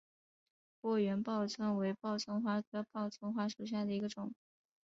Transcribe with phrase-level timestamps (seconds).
[0.79, 4.33] 波缘报春为报春花科报春花属下的一个种。